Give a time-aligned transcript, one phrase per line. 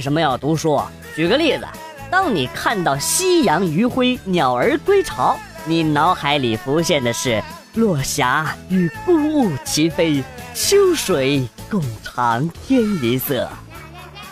[0.00, 0.80] 为什么要读书？
[1.14, 1.66] 举个例子，
[2.10, 7.42] 当你看到夕阳余晖，鸟儿归巢，你脑海里浮现的是
[7.74, 13.46] 落霞与孤鹜齐飞，秋水共长天一色，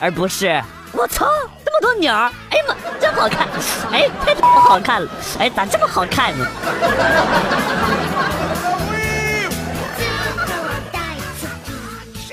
[0.01, 0.59] 而不是
[0.91, 1.27] 我操
[1.63, 2.15] 这么多鸟，
[2.49, 3.47] 哎呀妈，真好看，
[3.93, 6.47] 哎太他妈好看了，哎咋这么好看呢？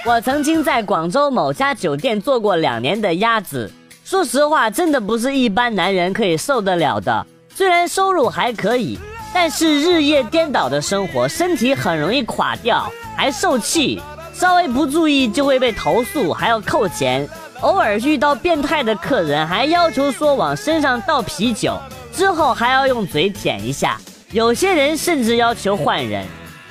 [0.07, 3.71] 我曾经在广州某家酒店做过两年的鸭子，
[4.03, 7.25] 说实话，真的不是一般男人可以受得了的。
[7.55, 8.99] 虽然收入还可以，
[9.33, 13.99] 但是日夜颠倒的生活，身体很容易垮掉，还受气，
[14.31, 17.27] 稍微不注意就会被投诉，还要扣钱。
[17.61, 21.79] 偶尔遇到变态的客人，还要求说往身上倒啤酒，
[22.13, 23.99] 之后还要用嘴舔一下。
[24.31, 26.23] 有些人甚至要求换人。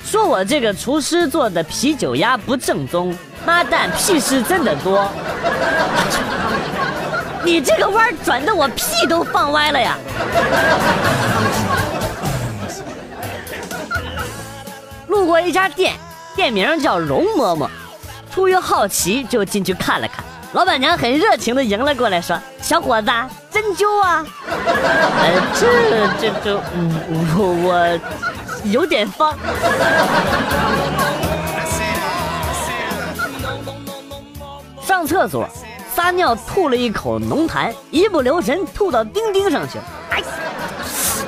[0.05, 5.09] 说我这个厨师做的啤酒鸭不正宗，妈蛋，屁事真的多。
[7.43, 9.97] 你这个弯转的我屁都放歪了呀！
[15.07, 15.93] 路过一家店，
[16.35, 17.67] 店名叫容嬷嬷，
[18.33, 20.23] 出于好奇就进去看了看。
[20.53, 23.07] 老板娘很热情的迎了过来，说：“小伙子，
[23.51, 26.95] 针灸啊？”呃，这这这，嗯，
[27.37, 27.99] 我我。
[28.71, 29.35] 有点方。
[34.81, 35.47] 上厕所
[35.93, 39.83] 撒尿吐了一口浓痰，一不留神吐到钉钉上去了。
[40.11, 40.23] 哎，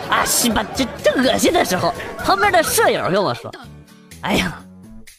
[0.10, 1.94] 啊西吧，这这恶心的时候，
[2.24, 3.52] 旁边的舍友跟我说
[4.22, 4.60] ：“哎呀，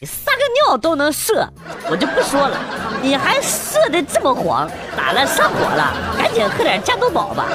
[0.00, 1.48] 你撒个尿都能射，
[1.90, 2.56] 我就不说了，
[3.02, 5.26] 你还射的这么黄，咋了？
[5.26, 5.92] 上火了？
[6.16, 7.46] 赶紧喝点加多宝吧。”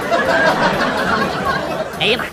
[1.99, 2.25] 哎呀妈！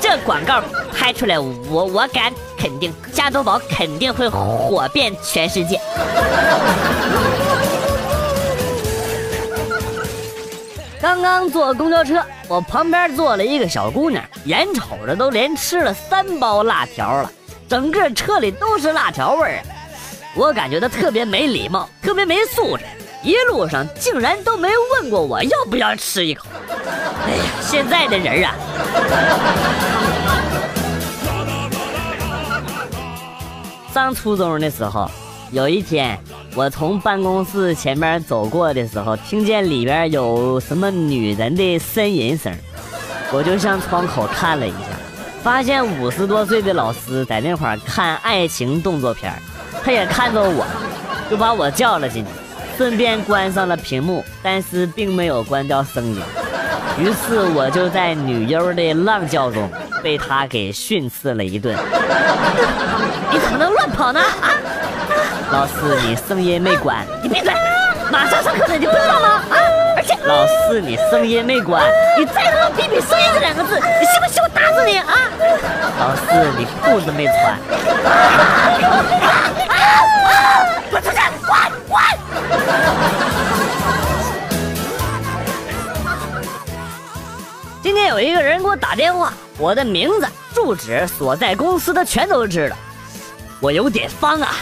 [0.00, 5.80] 这广告拍出来，我我敢肯定，加多宝肯定会火遍全世界。
[11.00, 17.32] 刚刚坐公交车，我旁边坐了一个小姑娘，眼瞅着都连吃了三包辣条了，
[17.68, 19.62] 整个车里都是辣条味儿。
[20.34, 22.84] 我感觉她特别没礼貌，特别没素质，
[23.22, 26.44] 一路上竟然都没问过我要不要吃一口。
[27.24, 28.54] 哎呀，现在的人啊！
[33.92, 35.10] 上初中的时候，
[35.50, 36.16] 有一天
[36.54, 42.52] 我从办公室前面走过的时候，听见里边有什么女人的呻吟声，
[43.32, 44.86] 我就向窗口看了一下，
[45.42, 49.32] 发现五十多岁的老师在那块看爱情动作片，
[49.82, 50.64] 他也看着我，
[51.28, 52.30] 就把我叫了进去，
[52.76, 56.22] 顺便关上了屏幕，但是并没有关掉声音。
[57.00, 59.66] 于是我就在女优的浪叫中
[60.02, 61.74] 被他给训斥了一顿。
[63.30, 64.20] 你怎么能乱跑呢？
[64.20, 64.52] 啊！
[65.50, 67.54] 老四，你声音没关，你闭嘴！
[68.12, 69.28] 马上上课了，你不知道吗？
[69.48, 69.56] 啊！
[69.96, 71.82] 而且，老四，你声音没关，
[72.18, 74.98] 你再他妈逼逼“声音”这两个字，你信不信我打死你？
[74.98, 75.06] 啊！
[75.98, 76.26] 老四，
[76.58, 77.36] 你裤子没穿。
[78.04, 78.12] 啊
[79.68, 79.72] 啊
[80.90, 81.16] 滚出去！
[81.46, 81.56] 滚
[81.88, 81.98] 滚！
[87.90, 92.76] 今天有一个人给我打电话，我的名字、住址、所在公司他全都知道，
[93.58, 94.54] 我有点慌啊。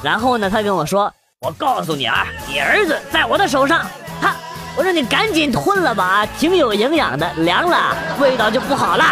[0.00, 1.12] 然后呢，他跟我说
[1.44, 3.84] ：“我告诉你啊，你儿子在我的手上。”
[4.22, 4.32] 他，
[4.76, 9.04] 我说你赶紧吞了吧，挺有营养的，凉了味道就不好了。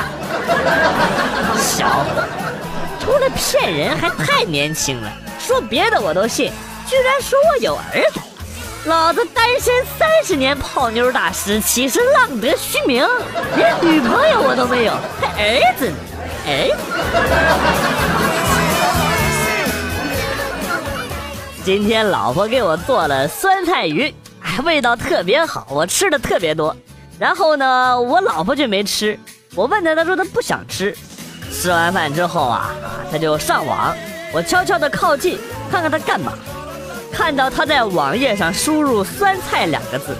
[1.58, 2.04] 小伙，
[3.00, 5.10] 除了骗人还太年轻了，
[5.40, 6.52] 说别的我都信，
[6.86, 8.20] 居然说我有儿子。
[8.86, 13.04] 老子单身三十年，泡妞大师岂是浪得虚名？
[13.56, 15.96] 连女朋友我都没有，还儿子呢？
[16.46, 16.70] 哎，
[21.64, 26.76] 今天老婆给我做了酸菜鱼，哎，味道特别好，我吃的特别多。
[27.18, 29.18] 然后呢，我老婆却没吃。
[29.56, 30.96] 我问她，她说她不想吃。
[31.50, 32.70] 吃完饭之后啊，
[33.10, 33.92] 她就上网。
[34.32, 35.40] 我悄悄的靠近，
[35.72, 36.32] 看看她干嘛。
[37.16, 40.14] 看到他在网页上输入“酸菜”两个字，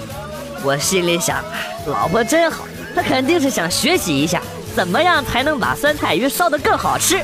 [0.63, 1.45] 我心里想，
[1.85, 2.65] 老婆真好，
[2.95, 4.41] 她肯定是想学习一下
[4.75, 7.23] 怎么样才能把酸菜鱼烧得更好吃。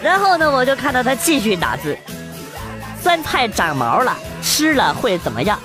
[0.00, 1.98] 然后呢，我就看到他继续打字
[3.02, 5.58] ：“酸菜长毛了，吃了会怎么样？”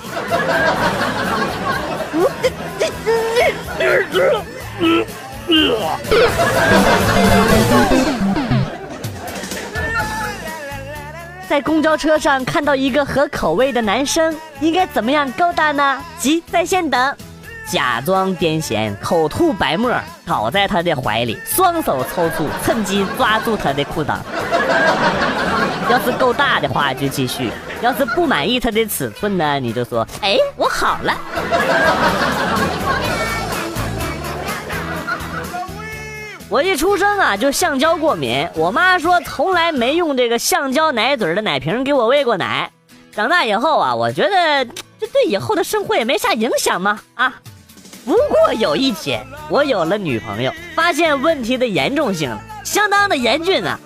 [11.52, 16.02] 在公交车上看到一个合口味的男生，应该怎么样勾搭呢？
[16.18, 17.14] 急，在线等。
[17.68, 19.92] 假装癫痫，口吐白沫，
[20.24, 24.16] 倒在他的怀里，双手抽搐，趁机抓住他的裤裆。
[25.92, 27.50] 要是够大的话就继续；
[27.82, 31.14] 要是不满意他的尺寸呢，你就说：“哎，我好了。”
[36.52, 42.70] 我一出生啊就橡胶过敏，我妈说从来没用这个橡胶奶嘴的奶瓶给我喂过奶。
[43.10, 44.62] 长大以后啊，我觉得
[45.00, 47.32] 这对以后的生活也没啥影响嘛啊。
[48.04, 53.80] 不过有一天我有了女朋友，发现问题的严重性，相当的严峻啊。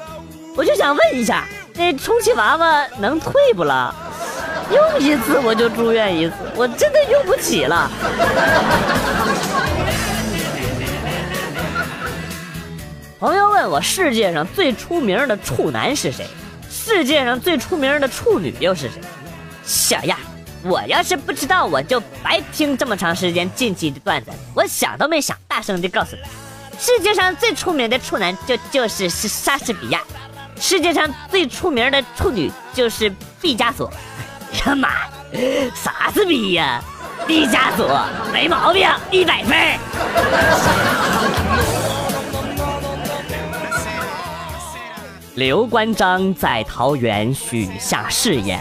[0.56, 3.94] 我就想问一下，那充气娃娃能退不了？
[4.74, 7.88] 用一次我就住院一次，我真的用不起了。
[13.66, 16.24] 问我世界上最出名的处男是谁？
[16.70, 19.00] 世界上最出名的处女又是谁？
[19.64, 20.16] 小样，
[20.62, 24.30] 我要是不知道，我就白听这么长时间近期的段子。
[24.54, 26.22] 我想都没想，大声地告诉你：
[26.78, 30.00] 世界上最出名的处男就就是莎士比亚，
[30.60, 33.92] 世界上最出名的处女就是毕加索。
[34.64, 34.90] 呀妈，
[35.74, 36.80] 啥子逼呀？
[37.26, 39.56] 毕加索没毛病，一百分。
[45.36, 48.58] 刘关张在桃园许下誓言，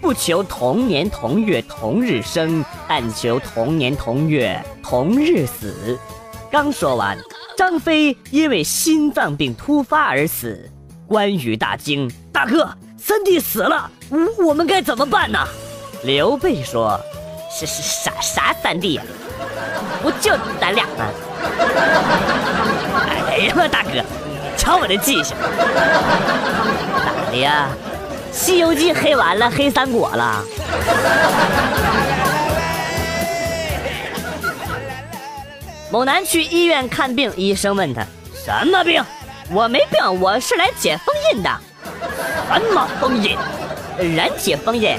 [0.00, 5.98] 不求同年同月同日生，但求同年同月同日死。
[6.50, 7.18] 刚说完，
[7.54, 10.70] 张飞因为心脏病突发而死。
[11.06, 12.66] 关羽大惊：“大哥，
[12.96, 15.38] 三弟死了，我我们该怎么办呢？”
[16.02, 16.98] 刘备说
[17.52, 19.02] ：“是是啥啥三弟呀？
[20.02, 21.12] 不就咱俩吗？”
[23.06, 24.02] 哎呀，大哥。
[24.66, 25.36] 瞧我这记性，
[27.24, 27.68] 咋的呀？
[28.36, 30.42] 《西游记》黑完了，黑三国了。
[35.88, 38.04] 某男去医院看病，医生问他
[38.34, 39.00] 什么病？
[39.52, 41.60] 我没病，我是来解封印的。
[42.52, 43.38] 什么封印？
[43.96, 44.98] 人体封印。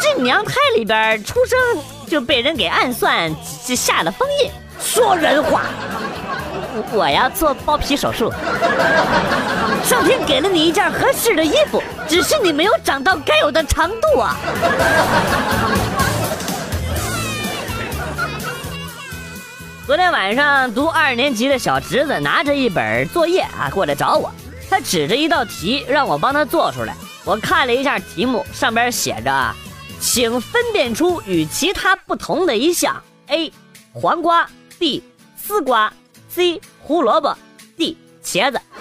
[0.00, 1.58] 这娘胎里边出生
[2.08, 3.30] 就被人给暗算，
[3.76, 4.50] 下了封印。
[4.80, 5.64] 说人话。
[6.92, 8.32] 我要做包皮手术，
[9.84, 14.36] 上天给了你一件合适的衣服，只是你没有长到该有的长度啊！
[19.86, 24.32] 昨天晚上读二年级的小侄子拿着一本作业啊过来找我，
[24.70, 26.94] 他指着一道题让我帮他做出来。
[27.24, 29.54] 我看了一下题目，上边写着，
[30.00, 33.52] 请分辨出与其他不同的一项：A.
[33.92, 34.48] 黄瓜
[34.78, 35.02] ，B.
[35.36, 35.92] 丝瓜。
[36.34, 37.32] C 胡萝卜
[37.76, 38.60] ，D 茄子。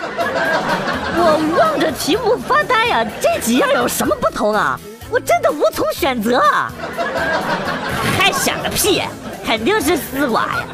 [1.16, 4.80] 我望着题目发呆呀，这几样有什么不同啊？
[5.12, 6.72] 我真的无从选择啊！
[8.18, 9.04] 还想个屁，
[9.46, 10.66] 肯定是丝瓜呀！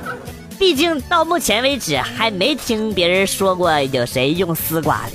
[0.57, 5.11] 毕竟到目前为止还没听别人说过有谁用丝瓜的。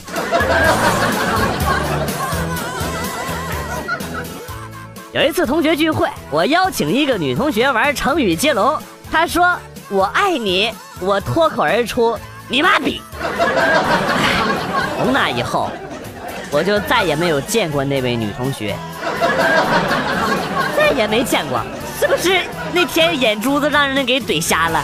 [5.14, 8.78] 有一次同学聚会，我邀请一个女同学玩成语接龙，
[9.10, 9.58] 她说。
[9.90, 10.72] 我爱你，
[11.04, 12.18] 我脱口而出，
[12.48, 13.02] 你妈逼！
[14.96, 15.70] 从那以后，
[16.50, 18.74] 我就再也没有见过那位女同学，
[20.74, 21.60] 再也没见过，
[22.00, 22.40] 是不是
[22.72, 24.82] 那天眼珠子让人给怼瞎了？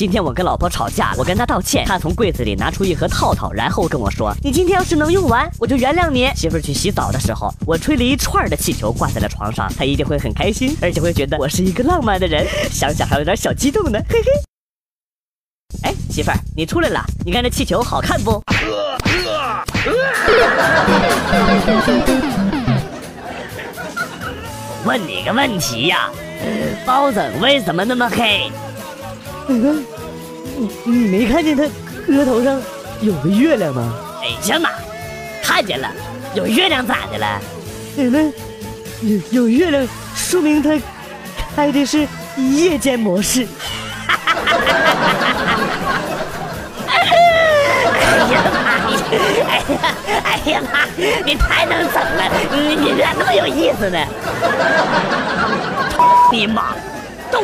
[0.00, 14.30] 今天我跟老婆吵架，我跟她道歉，她从柜子里拿出一盒套套，然后跟我说：“你今天要是能用完，我就原谅你。”媳妇儿去洗澡的时候，我吹了一串的气球挂在了床上，她一定会很开心，而且会觉得我是一个浪漫的人， 想想还有点小激动呢，嘿嘿。
[15.82, 18.42] 哎，媳妇儿，你出来了，你看这气球好看不？
[24.86, 26.08] 问你个问题呀，
[26.86, 28.50] 包拯为什么那么黑？
[29.52, 31.64] 你你没看见他
[32.08, 32.60] 额头上
[33.00, 33.94] 有个月亮吗？
[34.22, 34.70] 哎呀妈，
[35.42, 35.90] 看见了，
[36.34, 37.40] 有月亮咋的了？
[37.96, 38.30] 那
[39.00, 40.78] 有有月亮，说明他
[41.56, 43.46] 开的是夜间模式。
[46.86, 46.94] 哎
[48.30, 48.60] 呀妈
[48.92, 49.02] 呀！
[49.48, 49.74] 哎呀
[50.24, 50.86] 哎呀妈，
[51.24, 53.98] 你太能整了，你你咋那么有意思呢？
[56.30, 56.74] 你妈！
[57.30, 57.42] 都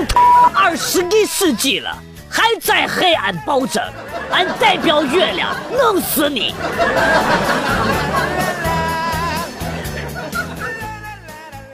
[0.55, 1.97] 二十一世纪了，
[2.29, 3.83] 还在黑暗包拯，
[4.31, 6.55] 俺代表月亮弄死你！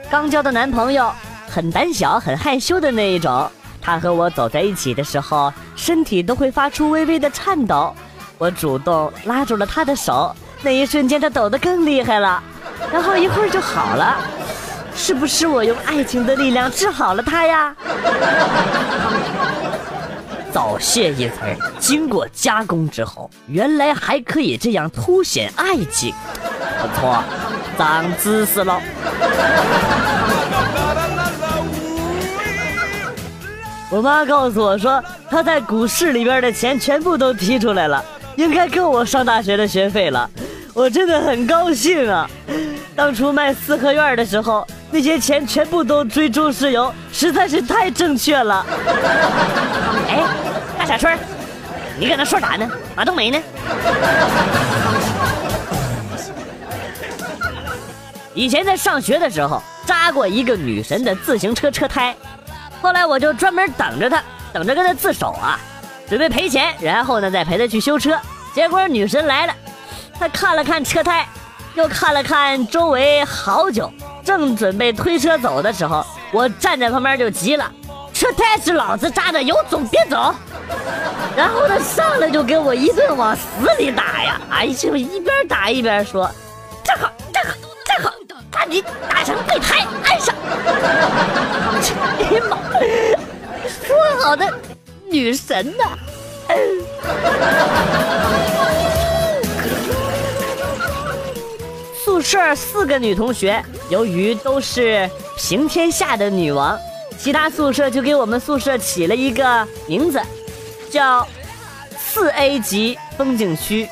[0.09, 1.11] 刚交的男朋友
[1.49, 3.49] 很胆小、很害羞的那一种，
[3.81, 7.93] 他和我走在一起的时候，身体都会发出微微的颤抖。
[8.37, 12.43] 我主动拉住了他的手，那一瞬间他抖得更厉害了，
[12.91, 14.17] 然后一会儿就好了。
[14.95, 17.75] 是不是我用爱情的力量治好了他呀？
[20.51, 21.35] 早泄一词
[21.79, 26.13] 经过加工之后，原来还可以这样凸显爱情，
[26.79, 27.23] 不错，
[27.77, 28.79] 长知识了。
[33.89, 38.03] 我妈告诉我说，她在股市里边的钱全部都提出来了，
[38.35, 40.29] 应该够我上大学的学费了。
[40.73, 42.29] 我真的很高兴啊！
[42.95, 48.63] 当初卖四合院的时候，那些钱全部都追逐石油，实在是太正确了。
[50.07, 50.23] 哎，
[50.77, 51.17] 大傻春，
[51.97, 52.69] 你搁那说啥呢？
[52.95, 53.39] 马冬梅呢？
[58.35, 62.15] 以前在上学的时候扎过一个女神的自行车车胎，
[62.79, 64.21] 后来我就专门等着她，
[64.53, 65.59] 等着跟她自首啊，
[66.07, 68.15] 准备赔钱，然后呢再陪她去修车。
[68.53, 69.55] 结果女神来了。
[70.19, 71.27] 她看了看车胎，
[71.75, 73.91] 又看了看周围，好久。
[74.23, 77.69] 正准备推车走的时候，我站在旁边就急了
[78.13, 80.33] ：“车胎是老子扎的，有种别走！”
[81.35, 83.41] 然后他上来就给我一顿往死
[83.77, 84.39] 里打呀！
[84.49, 86.31] 哎呀，一边打一边说
[86.85, 87.51] ：“站好，站好，
[87.85, 88.13] 站好，
[88.49, 90.33] 把你打成备胎，安上！”
[92.19, 92.57] 哎呀妈！
[93.85, 94.53] 说好的
[95.09, 95.83] 女神呢？
[102.23, 106.79] 舍四个女同学，由于都是平天下的女王，
[107.19, 110.21] 其他宿舍就给我们宿舍起了一个名字，
[110.89, 111.27] 叫
[111.97, 113.89] 四 A 级风景区。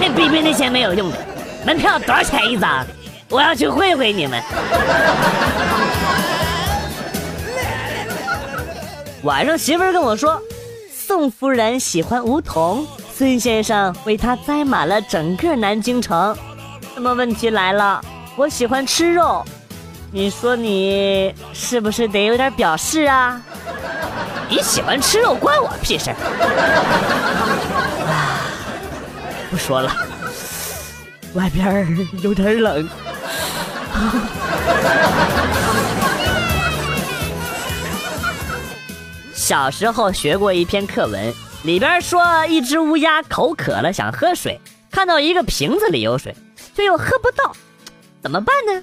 [0.00, 1.16] 那逼逼那些没有用的，
[1.64, 2.84] 门票多少钱一张？
[3.28, 4.42] 我要去会会你们。
[9.22, 10.42] 晚上媳妇儿跟我说，
[10.92, 16.36] 宋夫人喜欢梧桐，孙先生为她栽满了整个南京城。
[17.02, 17.98] 那么问题来了，
[18.36, 19.42] 我喜欢吃肉，
[20.12, 23.40] 你说你是不是得有点表示啊？
[24.50, 26.10] 你喜欢吃肉关我屁事！
[26.10, 26.16] 啊，
[29.50, 29.90] 不说了，
[31.32, 32.86] 外边有点冷。
[39.32, 46.36] 小时候学过一篇课文，里边说一只乌鸦口渴了想喝水，看到一个瓶子里有水。
[46.82, 47.52] 又喝不到，
[48.22, 48.82] 怎么办呢？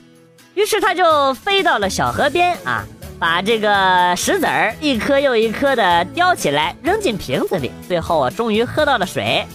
[0.53, 2.83] 于是他就飞到了小河边啊，
[3.19, 7.71] 把这个石子儿一颗又一颗的叼起来，扔进瓶子里。
[7.87, 9.45] 最后啊，终于喝到了水。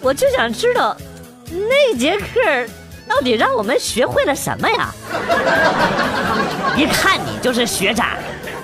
[0.00, 0.96] 我就想知道，
[1.50, 2.26] 那节课
[3.08, 4.94] 到底让我们学会了什么呀？
[6.76, 8.16] 一看你就是学渣，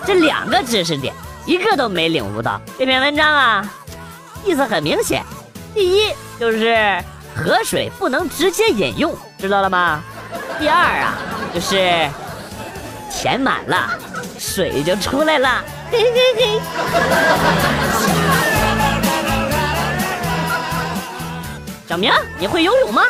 [0.06, 1.12] 这两个知识点
[1.46, 2.60] 一个都没领悟到。
[2.78, 3.74] 这篇文章啊，
[4.44, 5.24] 意思很明显，
[5.74, 7.02] 第一就是。
[7.34, 10.02] 河水不能直接饮用，知道了吗？
[10.58, 11.14] 第二啊，
[11.54, 12.08] 就是
[13.10, 13.90] 填满了，
[14.38, 15.64] 水就出来了。
[15.90, 16.60] 嘿嘿嘿。
[21.88, 23.02] 小明，你会游泳吗？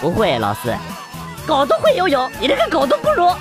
[0.00, 0.74] 不会，老师。
[1.46, 3.34] 狗都会游泳，你这个狗都不如。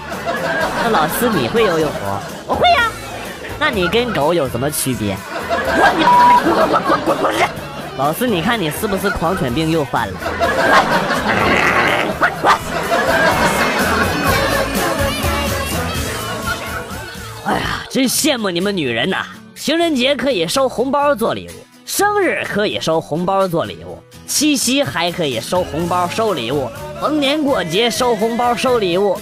[0.84, 2.54] 那老师你会游泳不？
[2.54, 2.90] 我会呀。
[3.60, 5.16] 那你跟狗有什么区别？
[5.32, 6.04] 我你
[6.44, 7.59] 滚滚滚滚滚滚！
[8.00, 10.14] 老师，你看你是不是狂犬病又犯了？
[17.44, 19.26] 哎呀，真羡慕你们女人呐！
[19.54, 21.52] 情人节可以收红包做礼物，
[21.86, 26.70] 生日可以收红包做礼物，七夕还可以收红包收礼物，
[27.02, 29.20] 逢年过节收红包收礼物。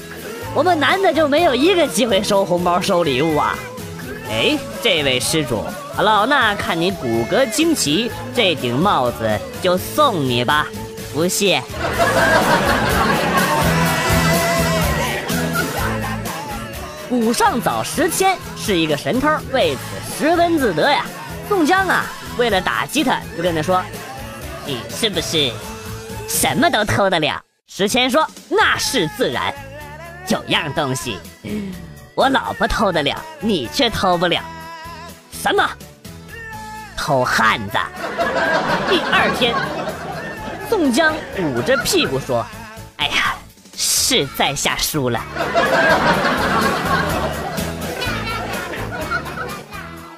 [0.53, 3.57] 我们男的就没有一个机会收红包收礼物啊？
[4.29, 5.63] 哎，这位施主。
[6.04, 10.68] 老衲看你骨骼惊奇，这顶帽子就送你吧，
[11.13, 11.62] 不谢。
[17.10, 21.06] 古上早时迁是一个神偷，为此十分自得呀。
[21.50, 22.06] 宋江啊，
[22.38, 23.82] 为了打击他，就跟他说
[24.68, 25.51] ：“你是不是
[26.27, 29.54] 什么都偷得了？”石迁说：“那是自然，
[30.27, 31.18] 有样东西
[32.13, 34.44] 我老婆偷得了，你却偷不了。
[35.32, 35.68] 什么？”
[36.98, 37.77] 偷汉子！
[38.89, 39.56] 第二天，
[40.68, 42.46] 宋江捂着屁股说
[42.98, 43.36] ：“哎呀，
[43.77, 45.22] 是在下输了。”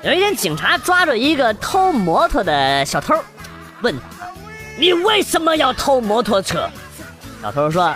[0.02, 3.14] 有一天，警察抓住一个偷摩托的小偷，
[3.82, 4.04] 问他
[4.80, 6.68] ：“你为什么要偷摩托车？”
[7.44, 7.94] 小偷说：“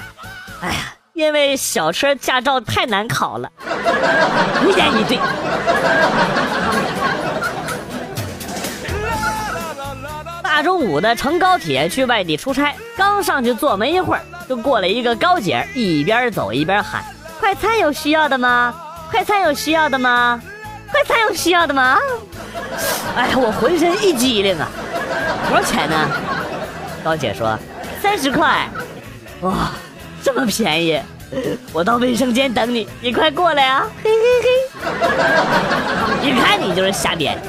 [0.61, 3.49] 哎呀，因为小车驾照太难考了。”
[4.63, 5.17] 无言以对。
[10.55, 17.03] 大中午的乘高铁去外地出差，刚上去坐没一会儿，就过来一个高姐，一边走一边喊
[17.41, 18.71] ：“快餐有需要的吗？
[19.09, 20.39] 快餐有需要的吗？”
[20.93, 21.97] 快餐有需要的吗？
[23.15, 24.69] 哎呀，我浑身一激灵啊！
[25.49, 26.07] 多少钱呢？
[27.03, 27.57] 高姐说
[27.99, 28.69] 三十块。
[29.41, 29.71] 哇，
[30.21, 31.01] 这么便宜！
[31.73, 33.87] 我到卫生间等你，你快过来啊！
[34.03, 34.23] 嘿嘿
[36.21, 36.29] 嘿。
[36.29, 37.41] 一看你就是瞎编。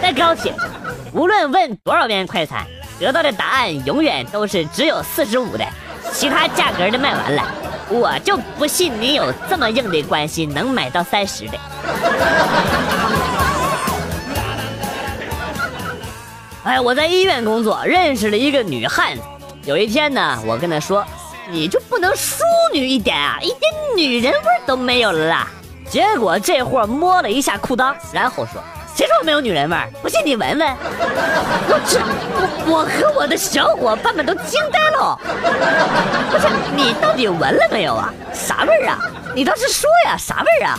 [0.00, 0.70] 在高铁上，
[1.14, 2.66] 无论问多少遍快餐，
[2.98, 5.64] 得到的答案永远都是只有四十五的，
[6.12, 7.46] 其他价格的卖完了。
[7.88, 11.52] 我就不信你有这么硬的关系能买到三十的。
[16.64, 19.22] 哎，我在医院工作，认识了一个女汉子。
[19.66, 21.06] 有一天呢，我跟她说
[21.48, 22.42] ：“你就不能淑
[22.72, 23.60] 女一点啊，一点
[23.96, 25.46] 女人味都没有了啦。”
[25.88, 28.60] 结果这货摸了一下裤裆，然后说
[28.96, 29.90] ：“谁说我没有女人味儿？
[30.00, 30.68] 不信你闻闻。”
[31.66, 31.98] 我这，
[32.36, 35.18] 我我和我的小伙伴们都惊呆了。
[36.30, 36.46] 不是
[36.76, 38.14] 你到底闻了没有啊？
[38.32, 38.98] 啥味儿啊？
[39.34, 40.78] 你倒是说呀，啥味儿啊？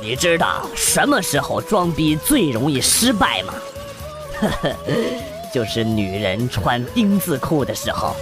[0.00, 3.54] 你知道什么时候装逼最容易失败吗？
[5.54, 8.14] 就是女人穿丁字裤的时候。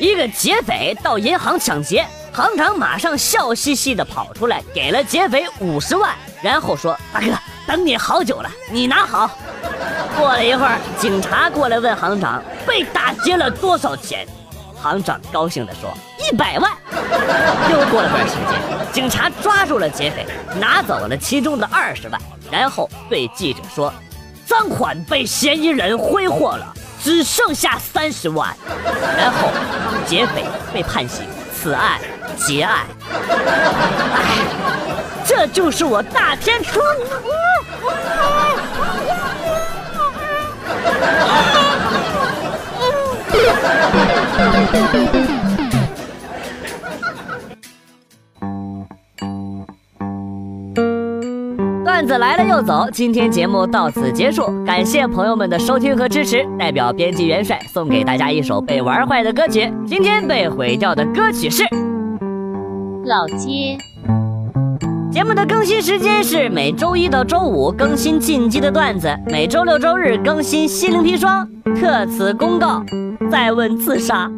[0.00, 7.26] 一个劫匪到银行抢劫，行长马上笑嘻嘻的跑出来，给了劫匪五十万，然后说：“大哥，
[7.66, 9.30] 等你好久了，你拿好。”
[10.16, 14.26] 过了一会儿，警察过来问行长：“被打劫了多少钱？”
[14.80, 16.72] 行长高兴的说：“一百万。”
[17.70, 20.24] 又过了段时间，警察抓住了劫匪，
[20.58, 22.18] 拿走了其中的二十万，
[22.50, 23.92] 然后对记者说
[24.48, 28.54] ：“赃款被嫌疑人挥霍了，只剩下三十万。”
[29.18, 29.50] 然后
[30.06, 31.98] 劫匪被判刑，此案
[32.36, 32.86] 结案。
[34.14, 34.38] 哎，
[35.26, 36.80] 这就是我大天出。
[52.00, 56.42] 段子来了又走，今天节目到此结束，感谢朋友们的收听和支持。
[56.58, 61.62] 代表编辑元帅送给大家一首被玩坏的歌曲，今天被毁掉的歌曲是
[63.04, 63.76] 《老街》。
[65.12, 71.46] 节目的更新时间是每周一到周五更新进击的段子，每周六周日更新心灵砒霜。
[71.78, 72.82] 特此公告。
[73.30, 74.30] 再问自杀。